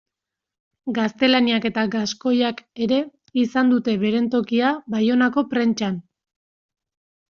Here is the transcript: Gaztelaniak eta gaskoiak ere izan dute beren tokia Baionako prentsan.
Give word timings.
Gaztelaniak 0.97 1.67
eta 1.69 1.83
gaskoiak 1.97 2.63
ere 2.85 2.99
izan 3.43 3.69
dute 3.75 3.95
beren 4.05 4.31
tokia 4.37 4.75
Baionako 4.95 5.45
prentsan. 5.53 6.01